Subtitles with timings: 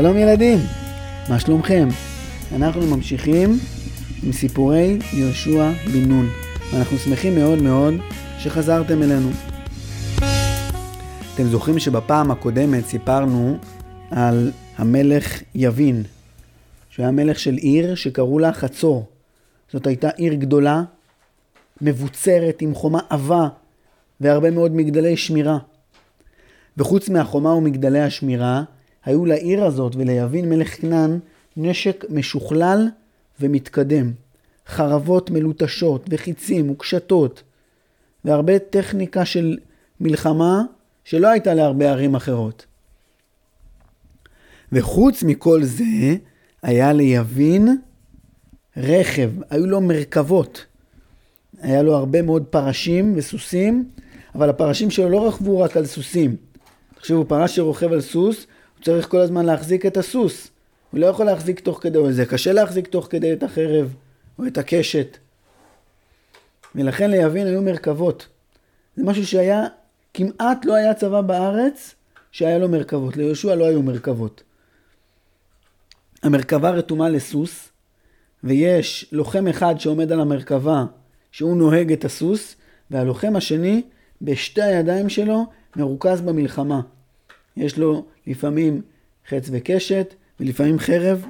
[0.00, 0.58] שלום ילדים,
[1.28, 1.88] מה שלומכם?
[2.56, 3.58] אנחנו ממשיכים
[4.22, 6.28] עם סיפורי יהושע בן נון,
[6.72, 7.94] ואנחנו שמחים מאוד מאוד
[8.38, 9.30] שחזרתם אלינו.
[11.34, 13.58] אתם זוכרים שבפעם הקודמת סיפרנו
[14.10, 16.02] על המלך יבין,
[16.90, 19.06] שהוא היה מלך של עיר שקראו לה חצור.
[19.72, 20.82] זאת הייתה עיר גדולה,
[21.80, 23.48] מבוצרת עם חומה עבה
[24.20, 25.58] והרבה מאוד מגדלי שמירה.
[26.76, 28.62] וחוץ מהחומה ומגדלי השמירה,
[29.04, 31.18] היו לעיר הזאת וליבין מלך כנען
[31.56, 32.88] נשק משוכלל
[33.40, 34.12] ומתקדם.
[34.66, 37.42] חרבות מלוטשות וחיצים וקשתות,
[38.24, 39.58] והרבה טכניקה של
[40.00, 40.62] מלחמה
[41.04, 42.66] שלא הייתה להרבה ערים אחרות.
[44.72, 46.14] וחוץ מכל זה,
[46.62, 47.68] היה ליבין
[48.76, 50.66] רכב, היו לו מרכבות.
[51.60, 53.88] היה לו הרבה מאוד פרשים וסוסים,
[54.34, 56.36] אבל הפרשים שלו לא רכבו רק על סוסים.
[56.94, 58.46] תחשבו, פרש שרוכב על סוס,
[58.80, 60.48] הוא צריך כל הזמן להחזיק את הסוס.
[60.90, 63.94] הוא לא יכול להחזיק תוך כדי, או זה קשה להחזיק תוך כדי את החרב,
[64.38, 65.16] או את הקשת.
[66.74, 68.26] ולכן ליבין היו מרכבות.
[68.96, 69.66] זה משהו שהיה,
[70.14, 71.94] כמעט לא היה צבא בארץ
[72.32, 73.16] שהיה לו מרכבות.
[73.16, 74.42] ליהושע לא היו מרכבות.
[76.22, 77.68] המרכבה רתומה לסוס,
[78.44, 80.84] ויש לוחם אחד שעומד על המרכבה,
[81.32, 82.56] שהוא נוהג את הסוס,
[82.90, 83.82] והלוחם השני,
[84.22, 86.80] בשתי הידיים שלו, מרוכז במלחמה.
[87.56, 88.82] יש לו לפעמים
[89.28, 91.26] חץ וקשת, ולפעמים חרב.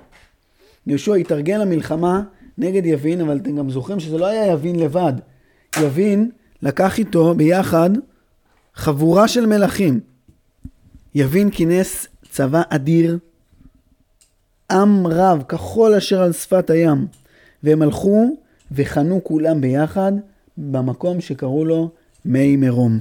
[0.86, 2.22] יהושע התארגן למלחמה
[2.58, 5.12] נגד יבין, אבל אתם גם זוכרים שזה לא היה יבין לבד.
[5.80, 6.30] יבין
[6.62, 7.91] לקח איתו ביחד
[8.74, 10.00] חבורה של מלכים.
[11.14, 13.19] יבין כינס צבא אדיר,
[14.70, 17.06] עם רב, כחול אשר על שפת הים,
[17.62, 18.36] והם הלכו
[18.72, 20.12] וחנו כולם ביחד
[20.58, 21.91] במקום שקראו לו
[22.25, 22.98] מי מרום.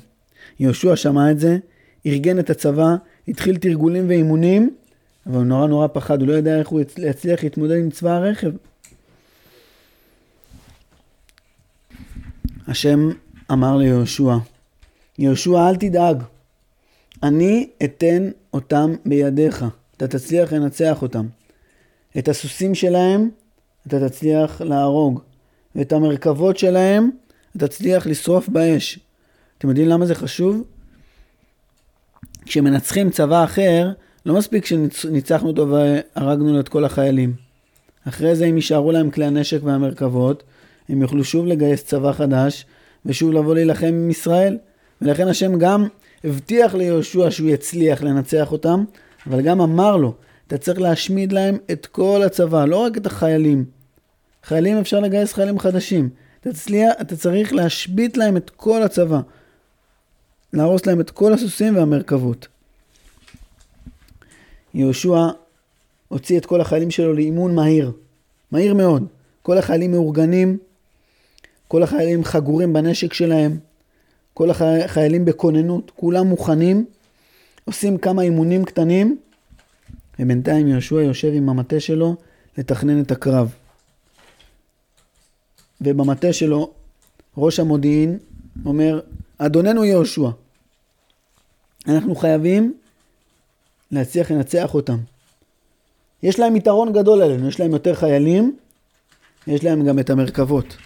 [0.60, 1.58] יהושע שמע את זה,
[2.06, 2.96] ארגן את הצבא,
[3.30, 4.76] התחיל תרגולים ואימונים,
[5.26, 8.52] אבל הוא נורא נורא פחד, הוא לא יודע איך הוא יצליח להתמודד עם צבא הרכב.
[12.68, 13.10] השם
[13.52, 14.38] אמר ליהושע,
[15.18, 16.24] יהושע אל תדאג,
[17.24, 19.66] אני אתן אותם בידיך,
[19.98, 21.28] אתה תצליח לנצח אותם.
[22.18, 23.30] את הסוסים שלהם
[23.88, 25.22] אתה תצליח להרוג,
[25.76, 27.10] ואת המרכבות שלהם
[27.58, 29.00] אתה תצליח לשרוף באש.
[29.58, 30.64] אתם יודעים למה זה חשוב?
[32.46, 33.92] כשמנצחים צבא אחר,
[34.26, 37.34] לא מספיק שניצחנו אותו והרגנו לו את כל החיילים.
[38.08, 40.44] אחרי זה אם יישארו להם כלי הנשק והמרכבות,
[40.90, 42.66] הם יוכלו שוב לגייס צבא חדש
[43.06, 44.58] ושוב לבוא להילחם עם ישראל.
[45.02, 45.88] ולכן השם גם
[46.24, 48.84] הבטיח ליהושע שהוא יצליח לנצח אותם,
[49.28, 50.14] אבל גם אמר לו,
[50.48, 53.66] אתה צריך להשמיד להם את כל הצבא, לא רק את החיילים.
[54.44, 56.10] חיילים אפשר לגייס חיילים חדשים.
[56.42, 59.20] אתה, תצליח, אתה צריך להשבית להם את כל הצבא.
[60.54, 62.48] להרוס להם את כל הסוסים והמרכבות.
[64.74, 65.28] יהושע
[66.08, 67.92] הוציא את כל החיילים שלו לאימון מהיר.
[68.52, 69.08] מהיר מאוד.
[69.42, 70.58] כל החיילים מאורגנים,
[71.68, 73.58] כל החיילים חגורים בנשק שלהם,
[74.34, 76.86] כל החיילים בכוננות, כולם מוכנים,
[77.66, 79.18] עושים כמה אימונים קטנים,
[80.20, 82.16] ובינתיים יהושע יושב עם המטה שלו
[82.58, 83.54] לתכנן את הקרב.
[85.82, 86.72] ובמטה שלו
[87.38, 88.18] ראש המודיעין
[88.66, 89.00] אומר,
[89.40, 90.30] אדוננו יהושע,
[91.88, 92.74] אנחנו חייבים
[93.92, 94.98] להצליח לנצח אותם.
[96.24, 98.58] יש להם יתרון גדול עלינו, יש להם יותר חיילים,
[99.48, 100.78] יש להם גם את המרכבות.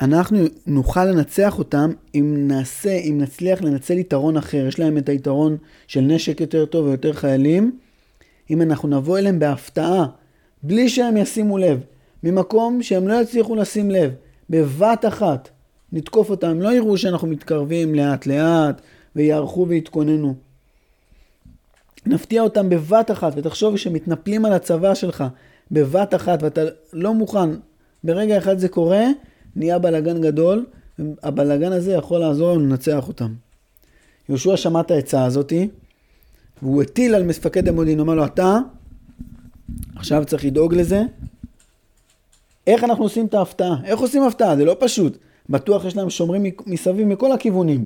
[0.00, 4.66] אנחנו נוכל לנצח אותם אם נעשה, אם נצליח לנצל יתרון אחר.
[4.66, 5.56] יש להם את היתרון
[5.86, 7.78] של נשק יותר טוב ויותר חיילים.
[8.50, 10.06] אם אנחנו נבוא אליהם בהפתעה,
[10.62, 11.80] בלי שהם ישימו לב,
[12.22, 14.12] ממקום שהם לא יצליחו לשים לב,
[14.50, 15.48] בבת אחת,
[15.92, 18.80] נתקוף אותם, לא יראו שאנחנו מתקרבים לאט לאט
[19.16, 20.34] ויערכו ויתכוננו.
[22.06, 25.24] נפתיע אותם בבת אחת, ותחשוב שמתנפלים על הצבא שלך
[25.70, 26.60] בבת אחת ואתה
[26.92, 27.50] לא מוכן,
[28.04, 29.04] ברגע אחד זה קורה,
[29.56, 30.66] נהיה בלאגן גדול,
[31.22, 33.34] הבלאגן הזה יכול לעזור לנו לנצח אותם.
[34.28, 35.68] יהושע שמע את העצה הזאתי,
[36.62, 38.58] והוא הטיל על מפקד המודיעין, אמר לו, אתה
[39.96, 41.02] עכשיו צריך לדאוג לזה.
[42.66, 43.76] איך אנחנו עושים את ההפתעה?
[43.84, 44.56] איך עושים הפתעה?
[44.56, 45.18] זה לא פשוט.
[45.52, 47.84] בטוח יש להם שומרים מסביב מכל הכיוונים.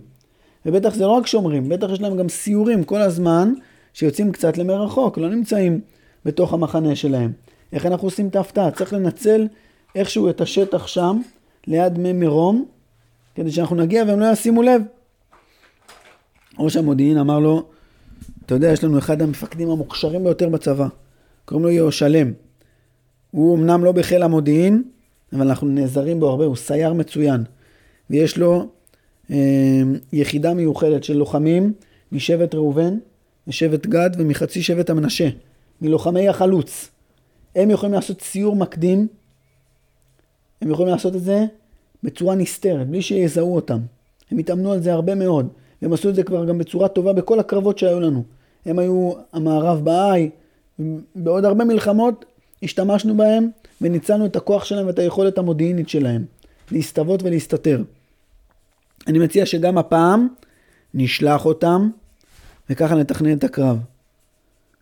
[0.67, 3.53] ובטח זה לא רק שומרים, בטח יש להם גם סיורים כל הזמן,
[3.93, 5.81] שיוצאים קצת למרחוק, לא נמצאים
[6.25, 7.33] בתוך המחנה שלהם.
[7.73, 8.71] איך אנחנו עושים את ההפתעה?
[8.71, 9.47] צריך לנצל
[9.95, 11.21] איכשהו את השטח שם,
[11.67, 12.65] ליד מי מרום,
[13.35, 14.83] כדי שאנחנו נגיע והם לא ישימו לב.
[16.59, 17.63] ראש המודיעין אמר לו,
[18.47, 20.87] אתה יודע, יש לנו אחד המפקדים המוכשרים ביותר בצבא,
[21.45, 22.33] קוראים לו יהושלם.
[23.31, 24.83] הוא אמנם לא בחיל המודיעין,
[25.33, 27.45] אבל אנחנו נעזרים בו הרבה, הוא סייר מצוין.
[28.11, 28.69] ויש לו
[29.31, 29.83] אה,
[30.13, 31.73] יחידה מיוחדת של לוחמים
[32.13, 32.99] משבט ראובן,
[33.47, 35.29] משבט גד ומחצי שבט המנשה,
[35.81, 36.91] מלוחמי החלוץ.
[37.57, 39.07] הם יכולים לעשות סיור מקדים,
[40.63, 41.45] הם יכולים לעשות את זה
[42.03, 43.79] בצורה נסתרת, בלי שיזהו אותם.
[44.31, 45.49] הם התאמנו על זה הרבה מאוד,
[45.83, 48.23] והם עשו את זה כבר גם בצורה טובה בכל הקרבות שהיו לנו.
[48.67, 50.31] הם היו המערב בעי,
[51.15, 52.25] בעוד הרבה מלחמות
[52.63, 53.49] השתמשנו בהם
[53.81, 56.25] וניצלנו את הכוח שלהם ואת היכולת המודיעינית שלהם,
[56.73, 57.83] להסתוות ולהסתתר.
[59.07, 60.29] אני מציע שגם הפעם
[60.95, 61.91] נשלח אותם
[62.71, 63.79] וככה נתכנן את הקרב.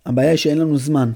[0.06, 1.12] הבעיה היא שאין לנו זמן.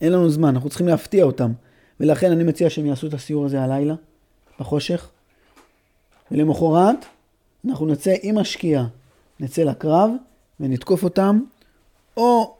[0.00, 1.52] אין לנו זמן, אנחנו צריכים להפתיע אותם.
[2.00, 3.94] ולכן אני מציע שהם יעשו את הסיור הזה הלילה,
[4.60, 5.10] בחושך.
[6.30, 6.96] ולמחרת
[7.68, 8.86] אנחנו נצא עם השקיעה,
[9.40, 10.10] נצא לקרב
[10.60, 11.40] ונתקוף אותם,
[12.16, 12.54] או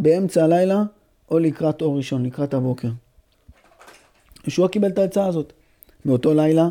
[0.00, 0.82] באמצע הלילה,
[1.30, 2.88] או לקראת אור ראשון, לקראת הבוקר.
[4.46, 5.52] ישוע קיבל את העצה הזאת.
[6.04, 6.68] באותו לילה,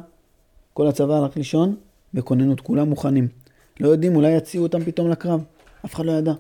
[0.74, 1.76] כל הצבא הלך לישון,
[2.14, 3.28] בכוננות, כולם מוכנים.
[3.80, 5.44] לא יודעים, אולי יציעו אותם פתאום לקרב.
[5.86, 6.34] אף אחד לא ידע.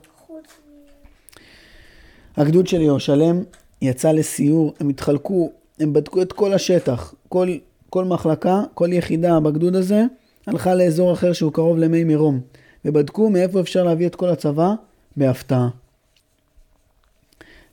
[2.38, 3.44] הגדוד של ירושלם
[3.82, 7.14] יצא לסיור, הם התחלקו, הם בדקו את כל השטח.
[7.30, 7.48] כל,
[7.90, 10.06] כל מחלקה, כל יחידה בגדוד הזה,
[10.48, 12.40] הלכה לאזור אחר שהוא קרוב למי מרום.
[12.86, 14.74] ובדקו מאיפה אפשר להביא את כל הצבא
[15.18, 15.70] בהפתעה.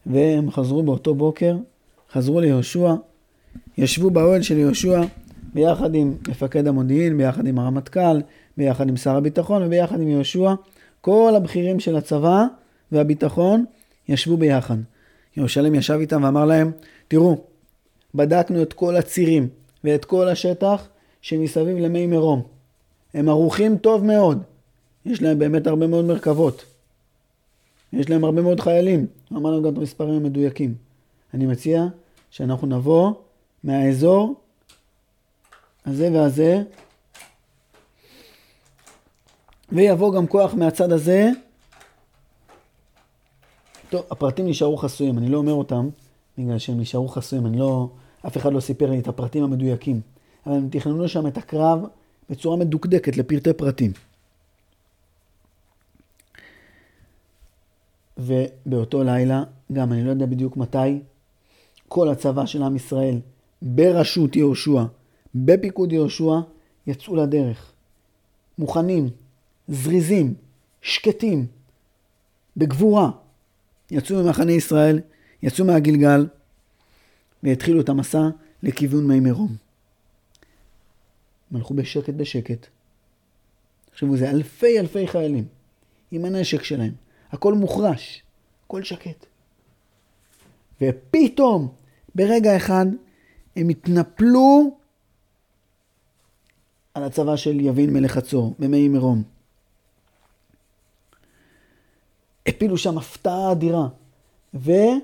[0.07, 1.57] והם חזרו באותו בוקר,
[2.13, 2.95] חזרו ליהושע,
[3.79, 5.01] ישבו באוהל של יהושע
[5.59, 8.21] ביחד עם מפקד המודיעין, ביחד עם הרמטכ"ל,
[8.57, 10.55] ביחד עם שר הביטחון וביחד עם יהושע.
[11.01, 12.45] כל הבכירים של הצבא
[12.93, 13.65] והביטחון
[14.09, 14.77] ישבו ביחד.
[15.37, 16.71] ירושלם ישב איתם ואמר להם,
[17.09, 17.39] תראו,
[18.15, 19.49] בדקנו את כל הצירים
[19.85, 20.89] ואת כל השטח
[21.23, 22.43] שמסביב למי מרום.
[23.15, 24.43] הם ערוכים טוב מאוד.
[25.07, 26.65] יש להם באמת הרבה מאוד מרכבות.
[27.93, 29.07] יש להם הרבה מאוד חיילים.
[29.33, 30.75] אמרנו גם את המספרים המדויקים.
[31.35, 31.87] אני מציע
[32.31, 33.13] שאנחנו נבוא
[33.65, 34.35] מהאזור
[35.89, 36.63] הזה והזה,
[39.73, 41.31] ויבוא גם כוח מהצד הזה.
[43.91, 45.89] טוב, הפרטים נשארו חסויים, אני לא אומר אותם
[46.39, 47.89] בגלל שהם נשארו חסויים, אני לא,
[48.27, 50.01] אף אחד לא סיפר לי את הפרטים המדויקים.
[50.47, 51.81] אבל הם תכננו שם את הקרב
[52.31, 53.93] בצורה מדוקדקת לפרטי פרטים.
[58.19, 59.43] ובאותו לילה,
[59.73, 60.99] גם אני לא יודע בדיוק מתי,
[61.89, 63.21] כל הצבא של עם ישראל,
[63.63, 64.83] בראשות יהושע,
[65.45, 66.41] בפיקוד יהושע,
[66.87, 67.73] יצאו לדרך.
[68.59, 69.11] מוכנים,
[69.69, 70.35] זריזים,
[70.83, 71.47] שקטים,
[72.57, 73.11] בגבורה.
[73.91, 75.01] יצאו ממחנה ישראל,
[75.43, 76.27] יצאו מהגלגל,
[77.43, 78.29] והתחילו את המסע
[78.63, 79.57] לכיוון מי מרום.
[81.51, 82.67] הם הלכו בשקט בשקט.
[83.91, 85.45] תחשבו, זה אלפי אלפי חיילים,
[86.11, 86.93] עם הנשק שלהם.
[87.31, 88.23] הכל מוחרש,
[88.67, 89.27] הכל שקט.
[90.83, 91.69] ופתאום,
[92.15, 92.87] ברגע אחד,
[93.57, 94.77] הם התנפלו
[96.99, 99.23] על הצבא של יבין מלך חצור, במי מרום.
[102.47, 103.89] הפילו שם הפתעה אדירה.
[104.55, 105.01] והצבא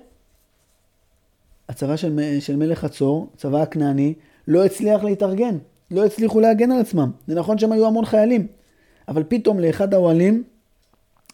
[1.97, 4.15] של, של מלך חצור, צבא הכנעני,
[4.49, 5.59] לא הצליח להתארגן.
[5.91, 7.11] לא הצליחו להגן על עצמם.
[7.27, 8.47] זה נכון שהם היו המון חיילים,
[9.09, 10.43] אבל פתאום לאחד האוהלים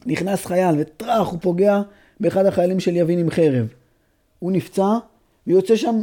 [0.07, 1.83] נכנס חייל וטראח, הוא פוגע
[2.21, 3.67] באחד החיילים של יבין עם חרב.
[4.39, 4.99] הוא נפצע,
[5.47, 6.03] ויוצא שם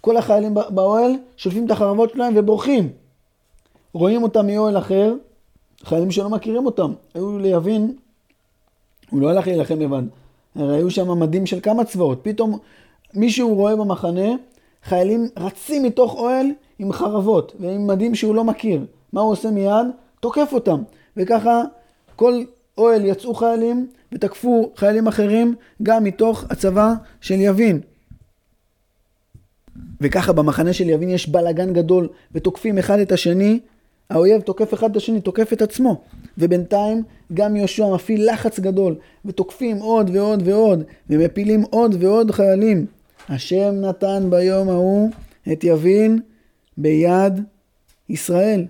[0.00, 2.92] כל החיילים באוהל, שולפים את החרבות שלהם ובורחים.
[3.92, 5.14] רואים אותם מאוהל אחר,
[5.84, 6.92] חיילים שלא מכירים אותם.
[7.14, 7.96] היו ליבין,
[9.10, 10.02] הוא לא הלך להילחם לבד.
[10.54, 12.18] הרי היו שם מדים של כמה צבאות.
[12.22, 12.58] פתאום
[13.14, 14.28] מישהו רואה במחנה,
[14.84, 16.46] חיילים רצים מתוך אוהל
[16.78, 18.86] עם חרבות ועם מדים שהוא לא מכיר.
[19.12, 19.86] מה הוא עושה מיד?
[20.20, 20.82] תוקף אותם.
[21.16, 21.62] וככה
[22.16, 22.42] כל
[22.78, 27.80] אוהל יצאו חיילים ותקפו חיילים אחרים גם מתוך הצבא של יבין.
[30.00, 33.60] וככה במחנה של יבין יש בלאגן גדול ותוקפים אחד את השני,
[34.10, 36.00] האויב תוקף אחד את השני, תוקף את עצמו.
[36.38, 37.02] ובינתיים
[37.34, 42.86] גם יהושע מפעיל לחץ גדול ותוקפים עוד ועוד ועוד ומפילים עוד ועוד חיילים.
[43.28, 45.10] השם נתן ביום ההוא
[45.52, 46.20] את יבין
[46.76, 47.42] ביד
[48.08, 48.64] ישראל.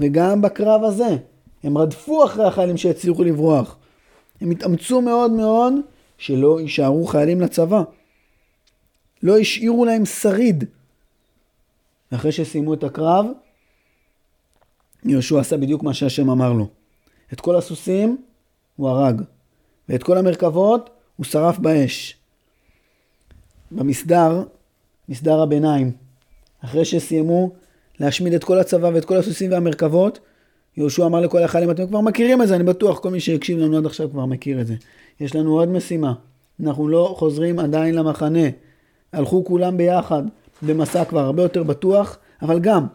[0.00, 1.16] וגם בקרב הזה,
[1.62, 3.76] הם רדפו אחרי החיילים שהצליחו לברוח.
[4.40, 5.74] הם התאמצו מאוד מאוד
[6.18, 7.82] שלא יישארו חיילים לצבא.
[9.22, 10.64] לא השאירו להם שריד.
[12.12, 13.26] ואחרי שסיימו את הקרב,
[15.04, 16.68] יהושע עשה בדיוק מה שהשם אמר לו.
[17.32, 18.16] את כל הסוסים
[18.76, 19.22] הוא הרג,
[19.88, 22.16] ואת כל המרכבות הוא שרף באש.
[23.70, 24.42] במסדר,
[25.08, 25.92] מסדר הביניים,
[26.64, 27.50] אחרי שסיימו
[28.00, 30.18] להשמיד את כל הצבא ואת כל הסוסים והמרכבות,
[30.76, 33.76] יהושע אמר לכל החיילים, אתם כבר מכירים את זה, אני בטוח, כל מי שהקשיב לנו
[33.76, 34.74] עד עכשיו כבר מכיר את זה.
[35.20, 36.14] יש לנו עוד משימה,
[36.60, 38.48] אנחנו לא חוזרים עדיין למחנה.
[39.12, 40.22] הלכו כולם ביחד
[40.62, 42.86] במסע כבר הרבה יותר בטוח, אבל גם,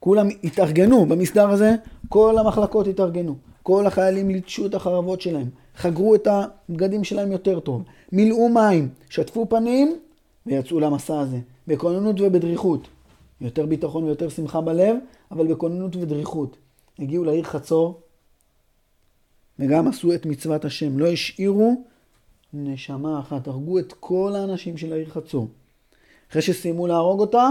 [0.00, 1.74] כולם התארגנו במסדר הזה,
[2.08, 3.36] כל המחלקות התארגנו.
[3.62, 9.48] כל החיילים ליטשו את החרבות שלהם, חגרו את הבגדים שלהם יותר טוב, מילאו מים, שטפו
[9.48, 9.98] פנים
[10.46, 12.88] ויצאו למסע הזה, בכוננות ובדריכות.
[13.40, 14.96] יותר ביטחון ויותר שמחה בלב,
[15.30, 16.56] אבל בכוננות ודריכות.
[16.98, 18.00] הגיעו לעיר חצור,
[19.58, 20.98] וגם עשו את מצוות השם.
[20.98, 21.84] לא השאירו
[22.52, 25.48] נשמה אחת, הרגו את כל האנשים של העיר חצור.
[26.30, 27.50] אחרי שסיימו להרוג אותה,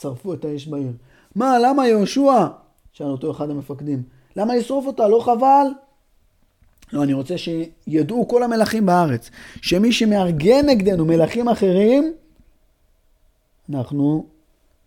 [0.00, 0.92] שרפו את האש בעיר.
[1.34, 2.46] מה, למה יהושע?
[2.92, 4.02] שאל אותו אחד המפקדים.
[4.36, 5.08] למה לשרוף אותה?
[5.08, 5.66] לא חבל?
[6.92, 9.30] לא, אני רוצה שידעו כל המלכים בארץ,
[9.62, 12.14] שמי שמארגן נגדנו מלכים אחרים,
[13.70, 14.26] אנחנו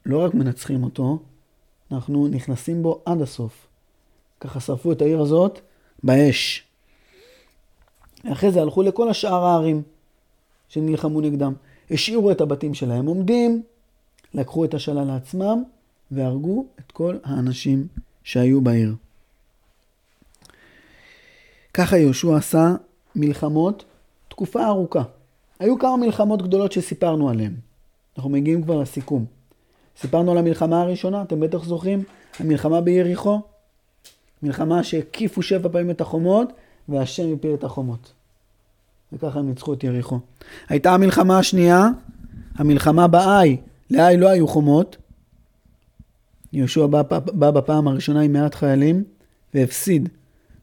[0.05, 1.19] לא רק מנצחים אותו,
[1.91, 3.67] אנחנו נכנסים בו עד הסוף.
[4.39, 5.59] ככה שרפו את העיר הזאת
[6.03, 6.63] באש.
[8.31, 9.81] אחרי זה הלכו לכל השאר הערים
[10.69, 11.53] שנלחמו נגדם.
[11.91, 13.63] השאירו את הבתים שלהם עומדים,
[14.33, 15.63] לקחו את השלל לעצמם
[16.11, 17.87] והרגו את כל האנשים
[18.23, 18.95] שהיו בעיר.
[21.73, 22.75] ככה יהושע עשה
[23.15, 23.85] מלחמות
[24.27, 25.03] תקופה ארוכה.
[25.59, 27.53] היו כמה מלחמות גדולות שסיפרנו עליהן.
[28.17, 29.25] אנחנו מגיעים כבר לסיכום.
[29.97, 32.03] סיפרנו על המלחמה הראשונה, אתם בטח זוכרים?
[32.39, 33.41] המלחמה ביריחו.
[34.43, 36.53] מלחמה שהקיפו שבע פעמים את החומות,
[36.89, 38.13] והשם הפיל את החומות.
[39.13, 40.19] וככה הם ניצחו את יריחו.
[40.69, 41.87] הייתה המלחמה השנייה,
[42.55, 43.57] המלחמה באי.
[43.91, 44.97] לאי לא היו חומות.
[46.53, 49.03] יהושע בא, בא בפעם הראשונה עם מעט חיילים,
[49.53, 50.09] והפסיד,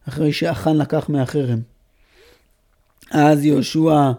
[0.08, 1.58] אחרי שאחן לקח מהחרם.
[3.10, 4.12] אז יהושע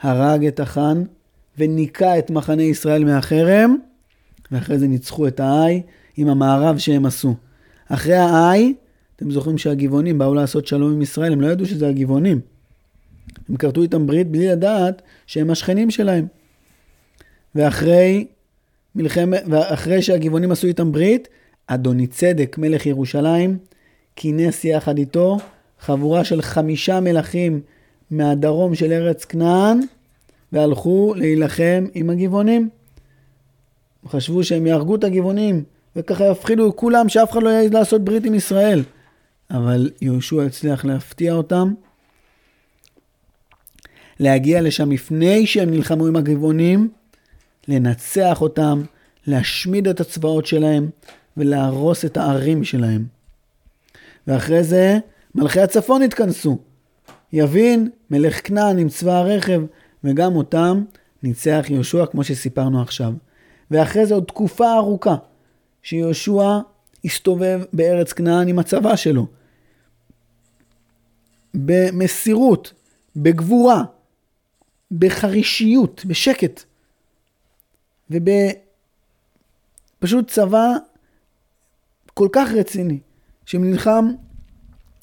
[0.00, 1.02] הרג את אחן,
[1.58, 3.76] וניקה את מחנה ישראל מהחרם,
[4.50, 5.82] ואחרי זה ניצחו את האי
[6.16, 7.34] עם המערב שהם עשו.
[7.88, 8.74] אחרי האי,
[9.16, 12.40] אתם זוכרים שהגבעונים באו לעשות שלום עם ישראל, הם לא ידעו שזה הגבעונים.
[13.48, 16.26] הם כרתו איתם ברית בלי לדעת שהם השכנים שלהם.
[17.54, 18.26] ואחרי,
[18.96, 19.30] מלחמ...
[19.50, 21.28] ואחרי שהגבעונים עשו איתם ברית,
[21.66, 23.58] אדוני צדק, מלך ירושלים,
[24.16, 25.38] כינס יחד איתו
[25.80, 27.60] חבורה של חמישה מלכים
[28.10, 29.80] מהדרום של ארץ כנען,
[30.52, 32.68] והלכו להילחם עם הגבעונים.
[34.08, 35.64] חשבו שהם יהרגו את הגבעונים,
[35.96, 38.82] וככה יפחידו כולם שאף אחד לא יעז לעשות ברית עם ישראל.
[39.50, 41.74] אבל יהושע הצליח להפתיע אותם,
[44.20, 46.88] להגיע לשם לפני שהם נלחמו עם הגבעונים,
[47.68, 48.82] לנצח אותם,
[49.26, 50.90] להשמיד את הצבאות שלהם
[51.36, 53.06] ולהרוס את הערים שלהם.
[54.26, 54.98] ואחרי זה
[55.34, 56.58] מלכי הצפון התכנסו.
[57.32, 59.62] יבין, מלך כנען עם צבא הרכב,
[60.04, 60.84] וגם אותם
[61.22, 63.12] ניצח יהושע כמו שסיפרנו עכשיו.
[63.70, 65.14] ואחרי זה עוד תקופה ארוכה
[65.82, 66.58] שיהושע
[67.04, 69.26] הסתובב בארץ כנען עם הצבא שלו.
[71.54, 72.72] במסירות,
[73.16, 73.82] בגבורה,
[74.98, 76.64] בחרישיות, בשקט.
[78.10, 78.56] ובפשוט
[80.30, 80.66] צבא
[82.14, 82.98] כל כך רציני,
[83.46, 84.10] שנלחם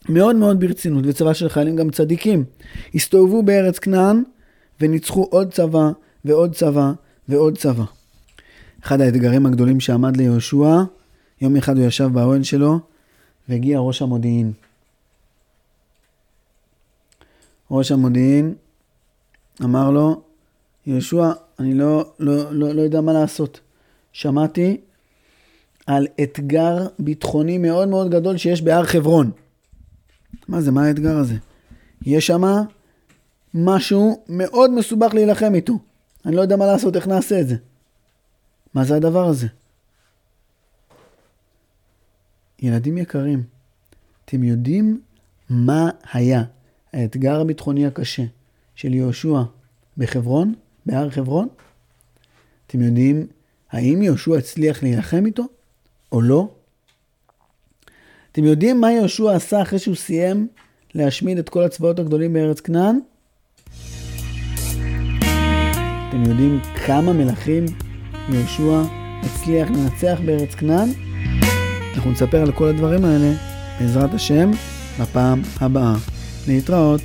[0.09, 2.43] מאוד מאוד ברצינות, וצבא של חיילים גם צדיקים.
[2.95, 4.23] הסתובבו בארץ כנען
[4.81, 5.91] וניצחו עוד צבא
[6.25, 6.91] ועוד צבא
[7.27, 7.83] ועוד צבא.
[8.83, 10.81] אחד האתגרים הגדולים שעמד ליהושע,
[11.41, 12.79] יום אחד הוא ישב באוהל שלו
[13.49, 14.51] והגיע ראש המודיעין.
[17.71, 18.53] ראש המודיעין
[19.63, 20.21] אמר לו,
[20.85, 23.59] יהושע, אני לא, לא, לא, לא יודע מה לעשות.
[24.13, 24.81] שמעתי
[25.85, 29.31] על אתגר ביטחוני מאוד מאוד גדול שיש בהר חברון.
[30.47, 31.35] מה זה, מה האתגר הזה?
[32.05, 32.41] יש שם
[33.53, 35.79] משהו מאוד מסובך להילחם איתו.
[36.25, 37.55] אני לא יודע מה לעשות, איך נעשה את זה.
[38.73, 39.47] מה זה הדבר הזה?
[42.59, 43.43] ילדים יקרים,
[44.25, 45.01] אתם יודעים
[45.49, 46.43] מה היה
[46.93, 48.23] האתגר הביטחוני הקשה
[48.75, 49.41] של יהושע
[49.97, 50.53] בחברון,
[50.85, 51.47] בהר חברון?
[52.67, 53.27] אתם יודעים
[53.71, 55.43] האם יהושע הצליח להילחם איתו
[56.11, 56.47] או לא?
[58.31, 60.47] אתם יודעים מה יהושע עשה אחרי שהוא סיים
[60.95, 62.99] להשמיד את כל הצבאות הגדולים בארץ כנען?
[66.09, 67.65] אתם יודעים כמה מלכים
[68.29, 68.81] יהושע
[69.23, 70.89] הצליח לנצח בארץ כנען?
[71.95, 73.33] אנחנו נספר על כל הדברים האלה,
[73.79, 74.51] בעזרת השם,
[74.99, 75.95] בפעם הבאה.
[76.47, 77.01] להתראות.